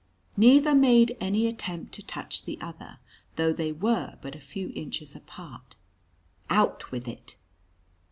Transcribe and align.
Neither 0.35 0.73
made 0.73 1.15
any 1.21 1.45
attempt 1.45 1.93
to 1.93 2.01
touch 2.03 2.43
the 2.45 2.57
other, 2.59 2.97
though 3.35 3.53
they 3.53 3.71
were 3.71 4.17
but 4.23 4.33
a 4.33 4.39
few 4.41 4.71
inches 4.73 5.15
apart. 5.15 5.75
"Out 6.49 6.89
with 6.89 7.07
it!" 7.07 7.35